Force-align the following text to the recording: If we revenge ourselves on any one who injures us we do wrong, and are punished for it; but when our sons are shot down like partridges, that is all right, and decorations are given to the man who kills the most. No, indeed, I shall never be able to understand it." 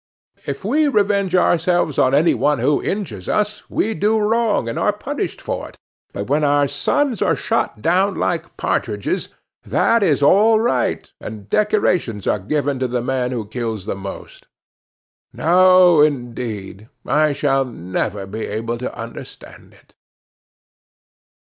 If 0.47 0.65
we 0.65 0.87
revenge 0.87 1.35
ourselves 1.35 1.99
on 1.99 2.15
any 2.15 2.33
one 2.33 2.57
who 2.57 2.81
injures 2.81 3.29
us 3.29 3.69
we 3.69 3.93
do 3.93 4.17
wrong, 4.17 4.67
and 4.67 4.79
are 4.79 4.91
punished 4.91 5.39
for 5.39 5.69
it; 5.69 5.77
but 6.11 6.25
when 6.25 6.43
our 6.43 6.67
sons 6.67 7.21
are 7.21 7.35
shot 7.35 7.83
down 7.83 8.15
like 8.15 8.57
partridges, 8.57 9.29
that 9.63 10.01
is 10.01 10.23
all 10.23 10.59
right, 10.59 11.07
and 11.21 11.47
decorations 11.47 12.25
are 12.25 12.39
given 12.39 12.79
to 12.79 12.87
the 12.87 13.03
man 13.03 13.29
who 13.29 13.45
kills 13.45 13.85
the 13.85 13.93
most. 13.93 14.47
No, 15.33 16.01
indeed, 16.01 16.89
I 17.05 17.31
shall 17.31 17.63
never 17.63 18.25
be 18.25 18.47
able 18.47 18.79
to 18.79 18.97
understand 18.99 19.75
it." 19.75 19.93